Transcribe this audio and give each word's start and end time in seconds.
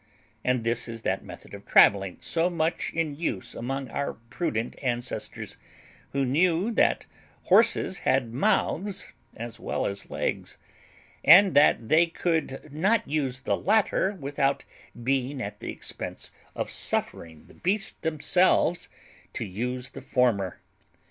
And 0.43 0.63
this 0.63 0.87
is 0.87 1.03
that 1.03 1.23
method 1.23 1.53
of 1.53 1.63
travelling 1.67 2.17
so 2.21 2.49
much 2.49 2.91
in 2.91 3.15
use 3.15 3.53
among 3.53 3.87
our 3.91 4.13
prudent 4.31 4.75
ancestors, 4.81 5.57
who 6.11 6.25
knew 6.25 6.71
that 6.71 7.05
horses 7.43 7.99
had 7.99 8.33
mouths 8.33 9.13
as 9.35 9.59
well 9.59 9.85
as 9.85 10.09
legs, 10.09 10.57
and 11.23 11.53
that 11.53 11.87
they 11.87 12.07
could 12.07 12.73
not 12.73 13.07
use 13.07 13.41
the 13.41 13.55
latter 13.55 14.13
without 14.19 14.63
being 15.03 15.39
at 15.39 15.59
the 15.59 15.69
expense 15.69 16.31
of 16.55 16.67
suffering 16.71 17.45
the 17.45 17.53
beasts 17.53 17.91
themselves 18.01 18.89
to 19.33 19.45
use 19.45 19.89
the 19.91 20.01
former. 20.01 20.61